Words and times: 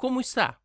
Como 0.00 0.18
está? 0.22 0.58